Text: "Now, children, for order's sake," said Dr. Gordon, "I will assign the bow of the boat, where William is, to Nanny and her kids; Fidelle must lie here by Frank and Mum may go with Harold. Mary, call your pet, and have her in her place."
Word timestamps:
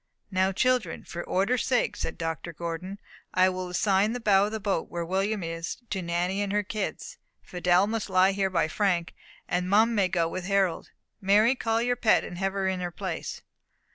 "Now, 0.31 0.51
children, 0.51 1.03
for 1.03 1.23
order's 1.23 1.63
sake," 1.63 1.95
said 1.95 2.17
Dr. 2.17 2.53
Gordon, 2.53 2.99
"I 3.35 3.49
will 3.49 3.69
assign 3.69 4.13
the 4.13 4.19
bow 4.19 4.47
of 4.47 4.51
the 4.51 4.59
boat, 4.59 4.89
where 4.89 5.05
William 5.05 5.43
is, 5.43 5.77
to 5.91 6.01
Nanny 6.01 6.41
and 6.41 6.51
her 6.51 6.63
kids; 6.63 7.19
Fidelle 7.43 7.85
must 7.85 8.09
lie 8.09 8.31
here 8.31 8.49
by 8.49 8.67
Frank 8.67 9.13
and 9.47 9.69
Mum 9.69 9.93
may 9.93 10.07
go 10.07 10.27
with 10.27 10.45
Harold. 10.45 10.89
Mary, 11.21 11.53
call 11.53 11.83
your 11.83 11.95
pet, 11.97 12.23
and 12.23 12.39
have 12.39 12.53
her 12.53 12.67
in 12.67 12.79
her 12.79 12.89
place." 12.89 13.43